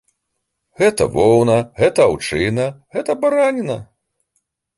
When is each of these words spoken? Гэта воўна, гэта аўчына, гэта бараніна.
Гэта 0.81 1.03
воўна, 1.15 1.57
гэта 1.81 1.99
аўчына, 2.09 2.65
гэта 2.97 3.11
бараніна. 3.27 3.77